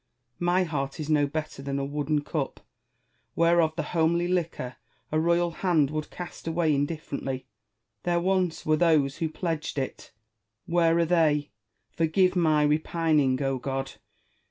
My 0.39 0.63
heart 0.63 0.99
is 0.99 1.11
no 1.11 1.27
better 1.27 1.61
than 1.61 1.77
a 1.77 1.85
wooden 1.85 2.21
cup, 2.21 2.65
whereof 3.35 3.75
the 3.75 3.83
homely 3.93 4.27
liquor 4.27 4.77
a 5.11 5.19
royal 5.19 5.51
hand 5.51 5.91
would 5.91 6.09
cast 6.09 6.47
away 6.47 6.73
indifferently. 6.73 7.45
There 8.01 8.19
once 8.19 8.65
were 8.65 8.77
those 8.77 9.17
who 9.17 9.29
pledged 9.29 9.77
it! 9.77 10.11
where 10.65 10.97
are 10.97 11.05
they? 11.05 11.51
Forgive 11.91 12.35
my 12.35 12.63
repining, 12.63 13.39
O 13.43 13.59
God 13.59 13.91